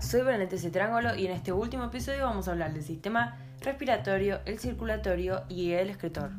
[0.00, 4.58] Soy Vanette Triángulo y en este último episodio vamos a hablar del sistema respiratorio, el
[4.58, 6.30] circulatorio y el excretor.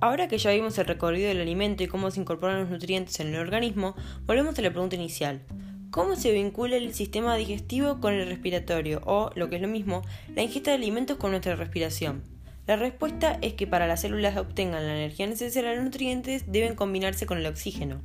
[0.00, 3.28] Ahora que ya vimos el recorrido del alimento y cómo se incorporan los nutrientes en
[3.28, 3.94] el organismo,
[4.24, 5.42] volvemos a la pregunta inicial.
[5.90, 10.02] ¿Cómo se vincula el sistema digestivo con el respiratorio o, lo que es lo mismo,
[10.34, 12.33] la ingesta de alimentos con nuestra respiración?
[12.66, 17.26] La respuesta es que para las células obtengan la energía necesaria los nutrientes deben combinarse
[17.26, 18.00] con el oxígeno.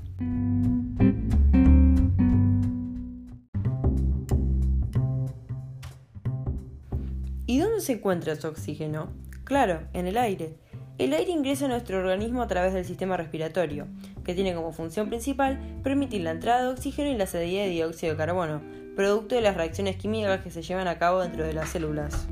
[7.45, 9.09] ¿Y dónde se encuentra ese oxígeno?
[9.45, 10.57] Claro, en el aire.
[10.97, 13.87] El aire ingresa a nuestro organismo a través del sistema respiratorio,
[14.25, 18.11] que tiene como función principal permitir la entrada de oxígeno y la salida de dióxido
[18.11, 18.61] de carbono,
[18.97, 22.27] producto de las reacciones químicas que se llevan a cabo dentro de las células.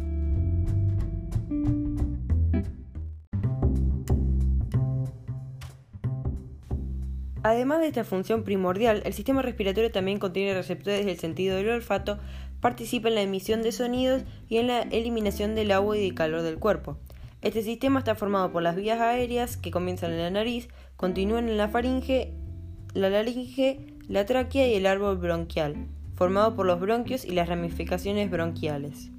[7.48, 12.20] Además de esta función primordial, el sistema respiratorio también contiene receptores del sentido del olfato,
[12.59, 16.42] participa en la emisión de sonidos y en la eliminación del agua y del calor
[16.42, 16.98] del cuerpo.
[17.42, 20.67] Este sistema está formado por las vías aéreas que comienzan en la nariz,
[20.98, 22.34] continúan en la faringe,
[22.94, 28.30] la laringe, la tráquea y el árbol bronquial, formado por los bronquios y las ramificaciones
[28.30, 29.09] bronquiales.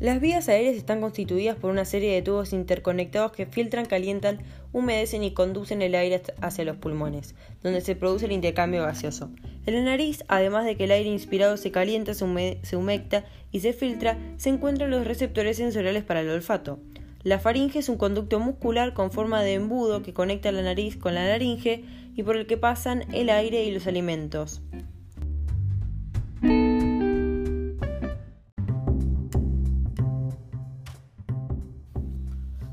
[0.00, 4.38] Las vías aéreas están constituidas por una serie de tubos interconectados que filtran, calientan,
[4.72, 9.28] humedecen y conducen el aire hacia los pulmones, donde se produce el intercambio gaseoso.
[9.66, 13.74] En la nariz, además de que el aire inspirado se calienta, se, humecta y se
[13.74, 16.78] filtra, se encuentran los receptores sensoriales para el olfato.
[17.22, 21.14] La faringe es un conducto muscular con forma de embudo que conecta la nariz con
[21.14, 21.84] la laringe
[22.16, 24.62] y por el que pasan el aire y los alimentos.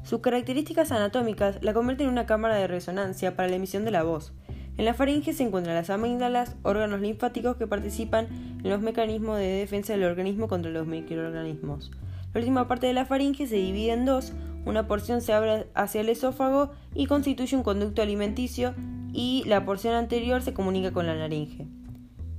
[0.07, 4.03] Sus características anatómicas la convierten en una cámara de resonancia para la emisión de la
[4.03, 4.31] voz.
[4.77, 8.27] En la faringe se encuentran las amígdalas, órganos linfáticos que participan
[8.63, 11.91] en los mecanismos de defensa del organismo contra los microorganismos.
[12.33, 14.31] La última parte de la faringe se divide en dos,
[14.63, 18.75] una porción se abre hacia el esófago y constituye un conducto alimenticio
[19.11, 21.67] y la porción anterior se comunica con la laringe,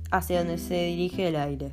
[0.09, 1.71] hacia donde se dirige el aire.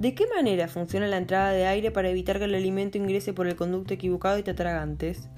[0.00, 3.46] ¿De qué manera funciona la entrada de aire para evitar que el alimento ingrese por
[3.46, 5.28] el conducto equivocado y te atragantes?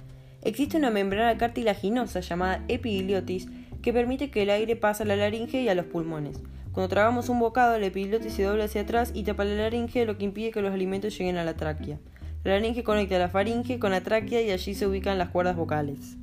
[0.41, 3.49] Existe una membrana cartilaginosa llamada epidiliotis
[3.83, 6.39] que permite que el aire pase a la laringe y a los pulmones.
[6.71, 10.17] Cuando tragamos un bocado, la epidiliotis se dobla hacia atrás y tapa la laringe, lo
[10.17, 11.99] que impide que los alimentos lleguen a la tráquea.
[12.45, 16.17] La laringe conecta la faringe con la tráquea y allí se ubican las cuerdas vocales.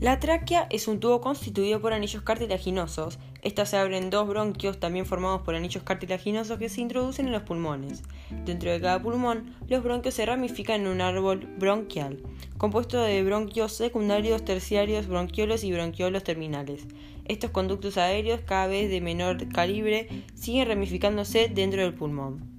[0.00, 3.18] La tráquea es un tubo constituido por anillos cartilaginosos.
[3.42, 7.42] Estas se abren dos bronquios también formados por anillos cartilaginosos que se introducen en los
[7.42, 8.04] pulmones.
[8.44, 12.22] Dentro de cada pulmón, los bronquios se ramifican en un árbol bronquial,
[12.58, 16.86] compuesto de bronquios secundarios, terciarios, bronquiolos y bronquiolos terminales.
[17.24, 22.57] Estos conductos aéreos, cada vez de menor calibre, siguen ramificándose dentro del pulmón.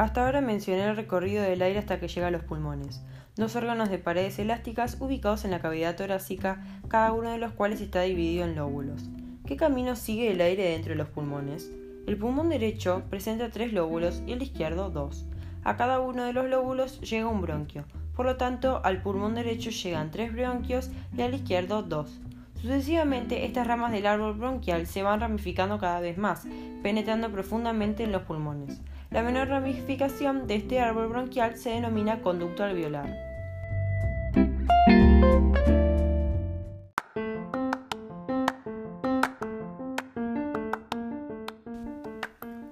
[0.00, 3.02] Hasta ahora mencioné el recorrido del aire hasta que llega a los pulmones,
[3.36, 7.82] dos órganos de paredes elásticas ubicados en la cavidad torácica, cada uno de los cuales
[7.82, 9.10] está dividido en lóbulos.
[9.44, 11.70] ¿Qué camino sigue el aire dentro de los pulmones?
[12.06, 15.26] El pulmón derecho presenta tres lóbulos y el izquierdo dos.
[15.64, 17.84] A cada uno de los lóbulos llega un bronquio,
[18.16, 22.22] por lo tanto al pulmón derecho llegan tres bronquios y al izquierdo dos.
[22.54, 26.46] Sucesivamente, estas ramas del árbol bronquial se van ramificando cada vez más,
[26.82, 28.80] penetrando profundamente en los pulmones.
[29.10, 33.08] La menor ramificación de este árbol bronquial se denomina conducto alveolar.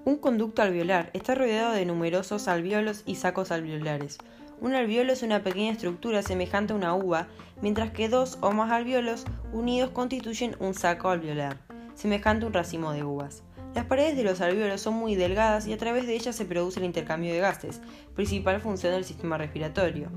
[0.05, 4.19] Un conducto alveolar está rodeado de numerosos alveolos y sacos alveolares.
[4.61, 7.27] Un alveolo es una pequeña estructura semejante a una uva,
[7.63, 11.57] mientras que dos o más alveolos unidos constituyen un saco alveolar,
[11.95, 13.43] semejante a un racimo de uvas.
[13.75, 16.81] Las paredes de los alvéolos son muy delgadas y a través de ellas se produce
[16.81, 17.81] el intercambio de gases,
[18.15, 20.11] principal función del sistema respiratorio.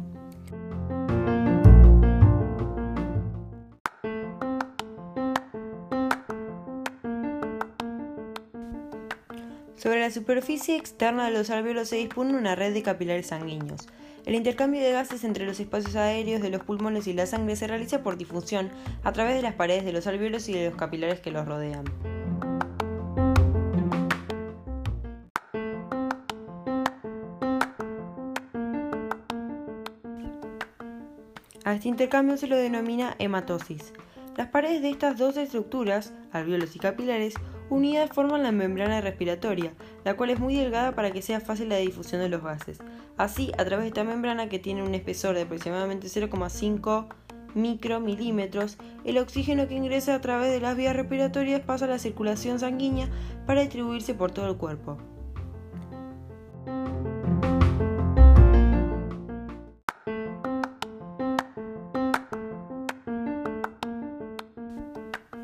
[9.81, 13.88] Sobre la superficie externa de los alvéolos se dispone una red de capilares sanguíneos.
[14.27, 17.65] El intercambio de gases entre los espacios aéreos de los pulmones y la sangre se
[17.65, 18.69] realiza por difusión
[19.04, 21.86] a través de las paredes de los alvéolos y de los capilares que los rodean.
[31.63, 33.94] A este intercambio se lo denomina hematosis.
[34.36, 37.36] Las paredes de estas dos estructuras, alvéolos y capilares,
[37.69, 39.74] unidas forman la membrana respiratoria,
[40.04, 42.80] la cual es muy delgada para que sea fácil la difusión de los gases.
[43.16, 47.10] Así, a través de esta membrana, que tiene un espesor de aproximadamente 0,5
[47.54, 52.60] micromilímetros, el oxígeno que ingresa a través de las vías respiratorias pasa a la circulación
[52.60, 53.07] sanguínea
[53.46, 54.98] para distribuirse por todo el cuerpo.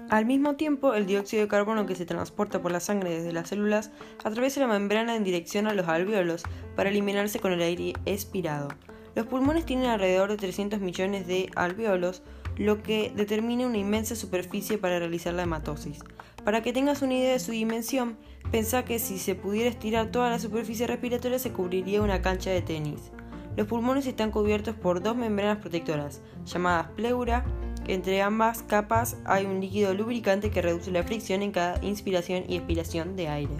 [0.09, 3.49] Al mismo tiempo, el dióxido de carbono que se transporta por la sangre desde las
[3.49, 3.91] células
[4.23, 6.43] atraviesa la membrana en dirección a los alvéolos
[6.77, 8.69] para eliminarse con el aire expirado.
[9.15, 12.23] Los pulmones tienen alrededor de 300 millones de alvéolos,
[12.55, 15.99] lo que determina una inmensa superficie para realizar la hematosis.
[16.45, 18.15] Para que tengas una idea de su dimensión,
[18.49, 22.61] pensá que si se pudiera estirar toda la superficie respiratoria se cubriría una cancha de
[22.61, 23.11] tenis.
[23.57, 27.43] Los pulmones están cubiertos por dos membranas protectoras, llamadas pleura
[27.87, 32.57] entre ambas capas hay un líquido lubricante que reduce la fricción en cada inspiración y
[32.57, 33.55] expiración de aire.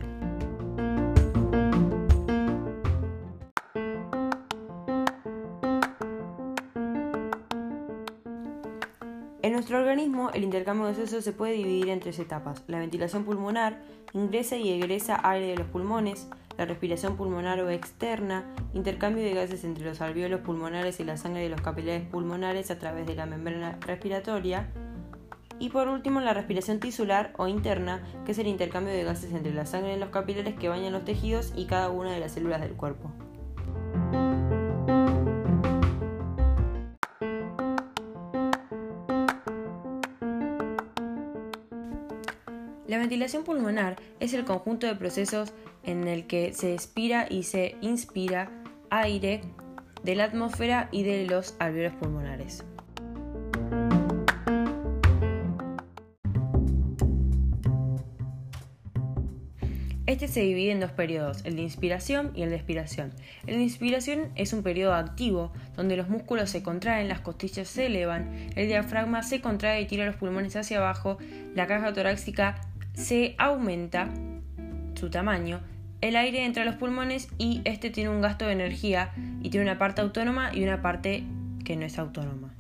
[9.47, 12.63] En nuestro organismo, el intercambio gaseoso se puede dividir en tres etapas.
[12.68, 13.81] La ventilación pulmonar
[14.12, 16.27] ingresa y egresa aire de los pulmones,
[16.57, 21.44] la respiración pulmonar o externa, intercambio de gases entre los alvéolos pulmonares y la sangre
[21.44, 24.68] de los capilares pulmonares a través de la membrana respiratoria,
[25.59, 29.54] y por último la respiración tisular o interna, que es el intercambio de gases entre
[29.54, 32.62] la sangre de los capilares que bañan los tejidos y cada una de las células
[32.62, 33.12] del cuerpo.
[43.07, 48.51] Ventilación pulmonar es el conjunto de procesos en el que se expira y se inspira
[48.89, 49.39] aire
[50.04, 52.65] de la atmósfera y de los alvéolos pulmonares.
[60.06, 63.13] Este se divide en dos periodos, el de inspiración y el de expiración.
[63.45, 67.86] El de inspiración es un periodo activo, donde los músculos se contraen, las costillas se
[67.86, 71.18] elevan, el diafragma se contrae y tira los pulmones hacia abajo,
[71.56, 72.66] la caja torácica
[72.97, 74.09] se aumenta
[74.95, 75.61] su tamaño,
[76.01, 79.65] el aire entra a los pulmones y este tiene un gasto de energía y tiene
[79.65, 81.23] una parte autónoma y una parte
[81.63, 82.53] que no es autónoma.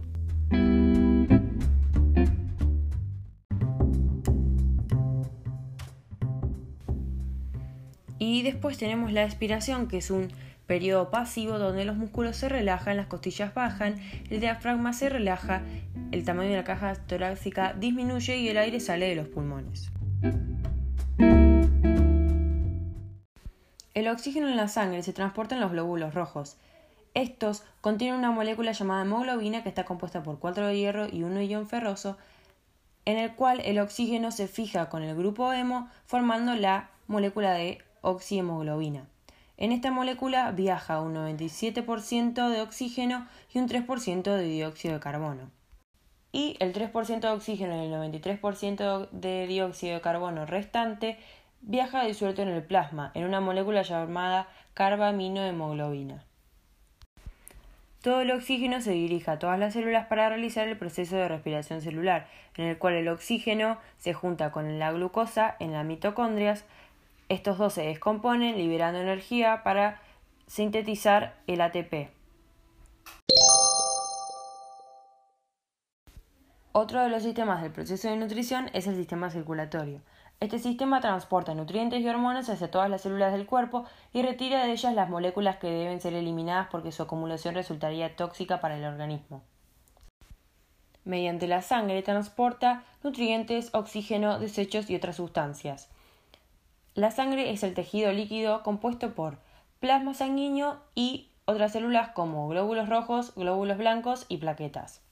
[8.19, 10.27] Y después tenemos la expiración, que es un
[10.67, 13.95] periodo pasivo donde los músculos se relajan, las costillas bajan,
[14.29, 15.61] el diafragma se relaja,
[16.11, 19.91] el tamaño de la caja torácica disminuye y el aire sale de los pulmones.
[23.97, 26.55] El oxígeno en la sangre se transporta en los glóbulos rojos.
[27.15, 31.41] Estos contienen una molécula llamada hemoglobina que está compuesta por 4 de hierro y 1
[31.41, 32.15] ion ferroso,
[33.05, 37.79] en el cual el oxígeno se fija con el grupo hemo formando la molécula de
[38.01, 39.07] oxihemoglobina.
[39.57, 45.49] En esta molécula viaja un 97% de oxígeno y un 3% de dióxido de carbono
[46.31, 51.17] y el 3% de oxígeno y el 93% de dióxido de carbono restante
[51.61, 56.23] viaja disuelto en el plasma, en una molécula llamada carbaminohemoglobina.
[58.01, 61.81] Todo el oxígeno se dirige a todas las células para realizar el proceso de respiración
[61.81, 66.63] celular, en el cual el oxígeno se junta con la glucosa en las mitocondrias.
[67.27, 69.99] Estos dos se descomponen, liberando energía para
[70.45, 72.16] sintetizar el ATP.
[76.79, 79.99] Otro de los sistemas del proceso de nutrición es el sistema circulatorio.
[80.39, 84.73] Este sistema transporta nutrientes y hormonas hacia todas las células del cuerpo y retira de
[84.73, 89.41] ellas las moléculas que deben ser eliminadas porque su acumulación resultaría tóxica para el organismo.
[91.03, 95.89] Mediante la sangre transporta nutrientes, oxígeno, desechos y otras sustancias.
[96.93, 99.39] La sangre es el tejido líquido compuesto por
[99.79, 105.06] plasma sanguíneo y otras células como glóbulos rojos, glóbulos blancos y plaquetas.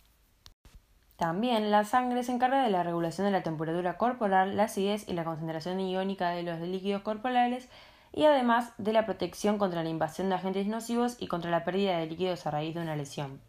[1.18, 5.14] También la sangre se encarga de la regulación de la temperatura corporal, la acidez y
[5.14, 7.70] la concentración iónica de los líquidos corporales
[8.12, 11.98] y además de la protección contra la invasión de agentes nocivos y contra la pérdida
[11.98, 13.40] de líquidos a raíz de una lesión.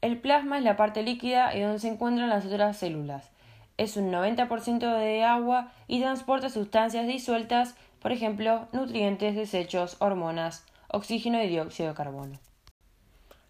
[0.00, 3.30] El plasma es la parte líquida y donde se encuentran las otras células.
[3.76, 11.42] Es un 90% de agua y transporta sustancias disueltas, por ejemplo, nutrientes, desechos, hormonas oxígeno
[11.42, 12.38] y dióxido de carbono.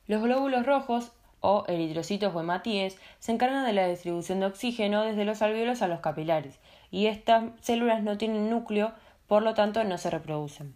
[0.06, 5.24] Los glóbulos rojos o eritrocitos o hematíes se encargan de la distribución de oxígeno desde
[5.24, 6.58] los alvéolos a los capilares
[6.90, 8.92] y estas células no tienen núcleo,
[9.26, 10.74] por lo tanto no se reproducen.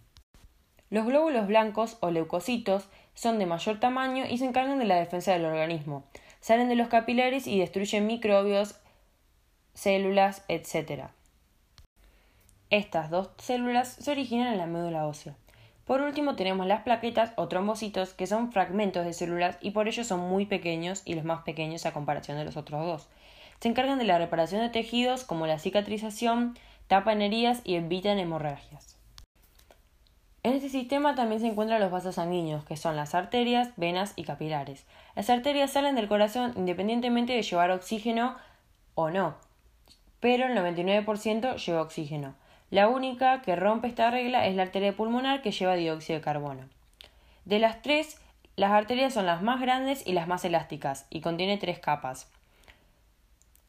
[0.89, 5.33] Los glóbulos blancos o leucocitos son de mayor tamaño y se encargan de la defensa
[5.33, 6.03] del organismo.
[6.41, 8.79] Salen de los capilares y destruyen microbios,
[9.73, 11.05] células, etc.
[12.69, 15.35] Estas dos células se originan en la médula ósea.
[15.85, 20.03] Por último tenemos las plaquetas o trombocitos que son fragmentos de células y por ello
[20.03, 23.07] son muy pequeños y los más pequeños a comparación de los otros dos.
[23.59, 28.97] Se encargan de la reparación de tejidos como la cicatrización, tapan heridas y evitan hemorragias.
[30.41, 34.23] En este sistema también se encuentran los vasos sanguíneos, que son las arterias, venas y
[34.23, 34.85] capilares.
[35.15, 38.37] Las arterias salen del corazón independientemente de llevar oxígeno
[38.95, 39.35] o no,
[40.19, 42.35] pero el 99% lleva oxígeno.
[42.71, 46.67] La única que rompe esta regla es la arteria pulmonar que lleva dióxido de carbono.
[47.45, 48.19] De las tres,
[48.55, 52.31] las arterias son las más grandes y las más elásticas y contiene tres capas.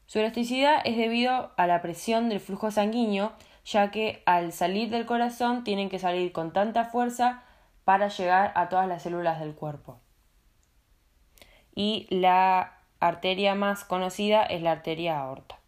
[0.07, 3.33] Su elasticidad es debido a la presión del flujo sanguíneo,
[3.65, 7.43] ya que al salir del corazón tienen que salir con tanta fuerza
[7.83, 9.99] para llegar a todas las células del cuerpo.
[11.75, 15.59] Y la arteria más conocida es la arteria aorta.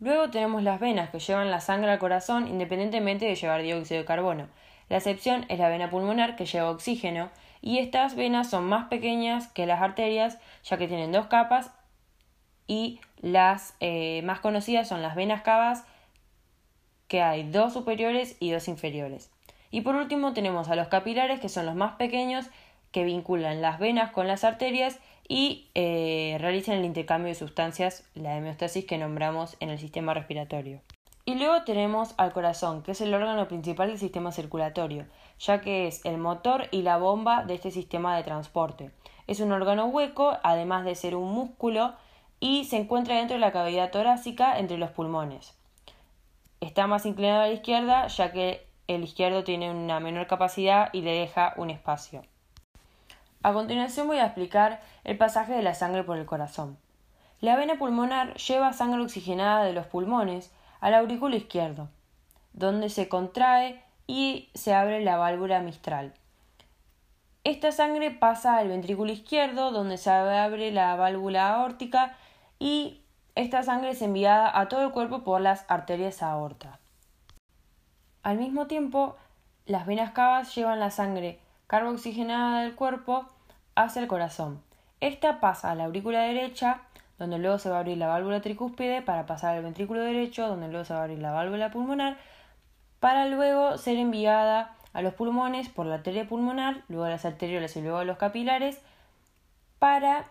[0.00, 4.06] Luego tenemos las venas que llevan la sangre al corazón independientemente de llevar dióxido de
[4.06, 4.48] carbono.
[4.88, 7.30] La excepción es la vena pulmonar que lleva oxígeno
[7.60, 11.70] y estas venas son más pequeñas que las arterias ya que tienen dos capas
[12.66, 15.84] y las eh, más conocidas son las venas cavas
[17.06, 19.30] que hay dos superiores y dos inferiores.
[19.70, 22.46] Y por último tenemos a los capilares que son los más pequeños
[22.90, 24.98] que vinculan las venas con las arterias
[25.30, 30.80] y eh, realizan el intercambio de sustancias, la hemeostasis que nombramos en el sistema respiratorio.
[31.24, 35.06] Y luego tenemos al corazón, que es el órgano principal del sistema circulatorio,
[35.38, 38.90] ya que es el motor y la bomba de este sistema de transporte.
[39.28, 41.94] Es un órgano hueco, además de ser un músculo,
[42.40, 45.56] y se encuentra dentro de la cavidad torácica entre los pulmones.
[46.60, 51.02] Está más inclinado a la izquierda, ya que el izquierdo tiene una menor capacidad y
[51.02, 52.22] le deja un espacio.
[53.42, 56.76] A continuación voy a explicar el pasaje de la sangre por el corazón.
[57.40, 61.88] La vena pulmonar lleva sangre oxigenada de los pulmones al aurículo izquierdo,
[62.52, 66.12] donde se contrae y se abre la válvula mistral.
[67.42, 72.14] Esta sangre pasa al ventrículo izquierdo, donde se abre la válvula aórtica
[72.58, 73.00] y
[73.36, 76.78] esta sangre es enviada a todo el cuerpo por las arterias aorta.
[78.22, 79.16] Al mismo tiempo,
[79.64, 81.38] las venas cavas llevan la sangre
[81.70, 83.26] carboxigenada del cuerpo
[83.76, 84.60] hacia el corazón.
[84.98, 86.80] Esta pasa a la aurícula derecha,
[87.16, 90.66] donde luego se va a abrir la válvula tricúspide para pasar al ventrículo derecho, donde
[90.66, 92.16] luego se va a abrir la válvula pulmonar,
[92.98, 97.76] para luego ser enviada a los pulmones por la arteria pulmonar, luego a las arteriolas
[97.76, 98.80] y luego a los capilares,
[99.78, 100.24] para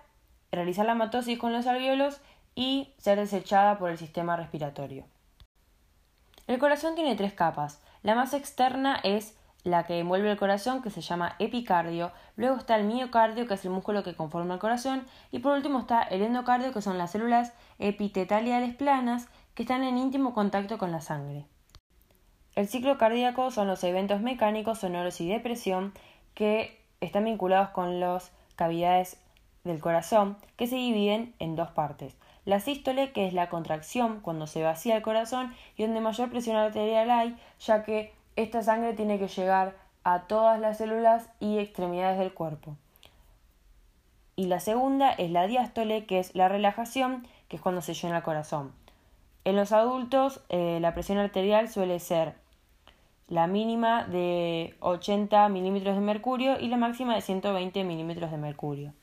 [0.51, 2.19] realizar la matosis con los alvéolos
[2.53, 5.05] y ser desechada por el sistema respiratorio.
[6.47, 7.81] El corazón tiene tres capas.
[8.03, 12.75] La más externa es la que envuelve el corazón, que se llama epicardio, luego está
[12.77, 16.21] el miocardio, que es el músculo que conforma el corazón, y por último está el
[16.21, 21.45] endocardio, que son las células epitetaliales planas, que están en íntimo contacto con la sangre.
[22.55, 25.93] El ciclo cardíaco son los eventos mecánicos, sonoros y de presión
[26.33, 29.17] que están vinculados con las cavidades
[29.63, 32.15] del corazón, que se dividen en dos partes.
[32.45, 36.55] La sístole, que es la contracción cuando se vacía el corazón y donde mayor presión
[36.55, 42.19] arterial hay, ya que esta sangre tiene que llegar a todas las células y extremidades
[42.19, 42.75] del cuerpo.
[44.35, 48.17] Y la segunda es la diástole, que es la relajación, que es cuando se llena
[48.17, 48.71] el corazón.
[49.43, 52.35] En los adultos eh, la presión arterial suele ser
[53.27, 58.93] la mínima de 80 milímetros de mercurio y la máxima de 120 milímetros de mercurio.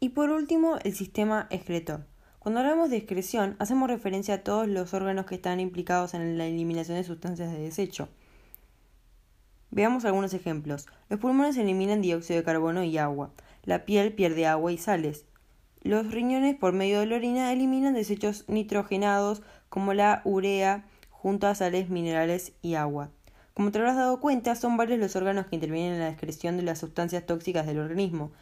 [0.00, 2.11] Y por último, el sistema excretor.
[2.42, 6.44] Cuando hablamos de excreción, hacemos referencia a todos los órganos que están implicados en la
[6.44, 8.08] eliminación de sustancias de desecho.
[9.70, 10.88] Veamos algunos ejemplos.
[11.08, 13.30] Los pulmones eliminan dióxido de carbono y agua.
[13.62, 15.24] La piel pierde agua y sales.
[15.82, 21.54] Los riñones, por medio de la orina, eliminan desechos nitrogenados como la urea, junto a
[21.54, 23.10] sales minerales y agua.
[23.54, 26.64] Como te habrás dado cuenta, son varios los órganos que intervienen en la excreción de
[26.64, 28.32] las sustancias tóxicas del organismo.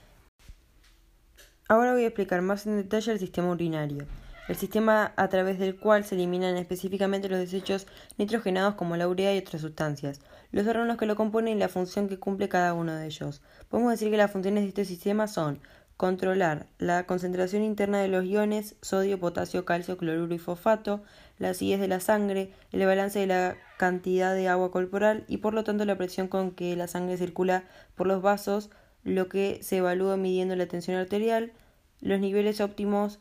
[1.70, 4.04] Ahora voy a explicar más en detalle el sistema urinario,
[4.48, 7.86] el sistema a través del cual se eliminan específicamente los desechos
[8.18, 12.08] nitrogenados como la urea y otras sustancias, los órganos que lo componen y la función
[12.08, 13.40] que cumple cada uno de ellos.
[13.68, 15.60] Podemos decir que las funciones de este sistema son
[15.96, 21.04] controlar la concentración interna de los iones sodio, potasio, calcio, cloruro y fosfato,
[21.38, 25.54] la acidez de la sangre, el balance de la cantidad de agua corporal y por
[25.54, 27.62] lo tanto la presión con que la sangre circula
[27.94, 28.70] por los vasos,
[29.04, 31.52] lo que se evalúa midiendo la tensión arterial,
[32.00, 33.20] los niveles óptimos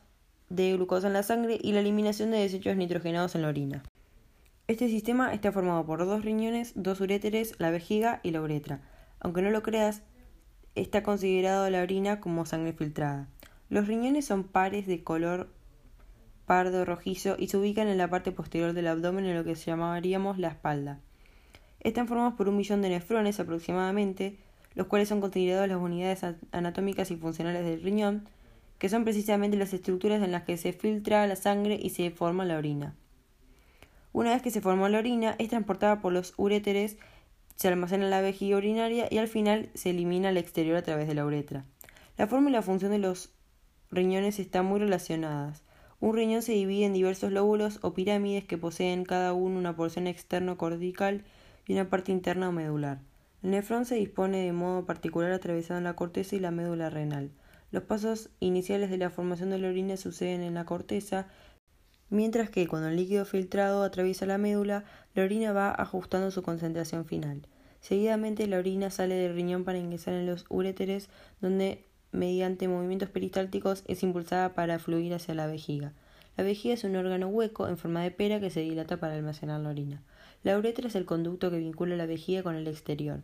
[0.49, 3.83] de glucosa en la sangre y la eliminación de desechos nitrogenados en la orina.
[4.67, 8.81] Este sistema está formado por dos riñones, dos uréteres, la vejiga y la uretra.
[9.19, 10.03] Aunque no lo creas,
[10.75, 13.27] está considerado la orina como sangre filtrada.
[13.69, 15.49] Los riñones son pares de color
[16.45, 20.39] pardo rojizo y se ubican en la parte posterior del abdomen en lo que llamaríamos
[20.39, 20.99] la espalda.
[21.79, 24.39] Están formados por un millón de nefrones aproximadamente,
[24.79, 26.21] los cuales son considerados las unidades
[26.53, 28.29] anatómicas y funcionales del riñón,
[28.77, 32.45] que son precisamente las estructuras en las que se filtra la sangre y se forma
[32.45, 32.95] la orina.
[34.13, 36.95] Una vez que se formó la orina, es transportada por los uréteres
[37.57, 41.09] se almacena en la vejiga urinaria y al final se elimina al exterior a través
[41.09, 41.65] de la uretra.
[42.17, 43.31] La forma y la función de los
[43.91, 45.61] riñones están muy relacionadas.
[45.99, 50.07] Un riñón se divide en diversos lóbulos o pirámides que poseen cada uno una porción
[50.07, 51.25] externo cortical
[51.67, 53.01] y una parte interna o medular.
[53.41, 57.31] El nefrón se dispone de modo particular atravesando la corteza y la médula renal.
[57.71, 61.27] Los pasos iniciales de la formación de la orina suceden en la corteza,
[62.09, 67.05] mientras que cuando el líquido filtrado atraviesa la médula, la orina va ajustando su concentración
[67.05, 67.47] final.
[67.79, 73.83] Seguidamente la orina sale del riñón para ingresar en los uréteres, donde mediante movimientos peristálticos
[73.87, 75.93] es impulsada para fluir hacia la vejiga.
[76.35, 79.61] La vejiga es un órgano hueco en forma de pera que se dilata para almacenar
[79.61, 80.03] la orina.
[80.41, 83.19] La uretra es el conducto que vincula la vejiga con el exterior.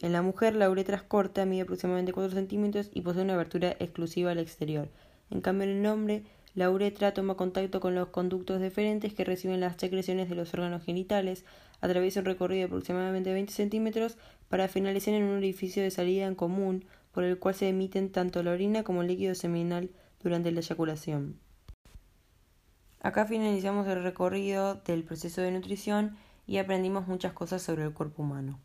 [0.00, 3.74] En la mujer la uretra es corta, mide aproximadamente 4 centímetros y posee una abertura
[3.80, 4.88] exclusiva al exterior.
[5.30, 6.22] En cambio en el hombre
[6.54, 10.84] la uretra toma contacto con los conductos deferentes que reciben las secreciones de los órganos
[10.84, 11.44] genitales,
[11.80, 14.16] atraviesa un recorrido de aproximadamente 20 centímetros
[14.48, 18.42] para finalizar en un orificio de salida en común por el cual se emiten tanto
[18.42, 19.90] la orina como el líquido seminal
[20.22, 21.38] durante la eyaculación.
[23.00, 28.22] Acá finalizamos el recorrido del proceso de nutrición y aprendimos muchas cosas sobre el cuerpo
[28.22, 28.60] humano.